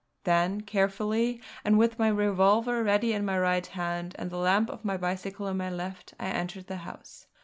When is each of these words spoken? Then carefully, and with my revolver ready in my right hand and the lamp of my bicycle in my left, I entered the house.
Then 0.23 0.61
carefully, 0.61 1.39
and 1.63 1.77
with 1.77 1.99
my 1.99 2.07
revolver 2.07 2.83
ready 2.83 3.13
in 3.13 3.23
my 3.23 3.37
right 3.37 3.67
hand 3.67 4.15
and 4.17 4.31
the 4.31 4.37
lamp 4.39 4.71
of 4.71 4.83
my 4.83 4.97
bicycle 4.97 5.45
in 5.45 5.57
my 5.57 5.69
left, 5.69 6.15
I 6.19 6.25
entered 6.29 6.65
the 6.65 6.77
house. 6.77 7.27